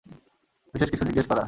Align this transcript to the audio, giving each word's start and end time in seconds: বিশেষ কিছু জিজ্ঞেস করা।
বিশেষ 0.73 0.89
কিছু 0.91 1.05
জিজ্ঞেস 1.05 1.25
করা। 1.27 1.39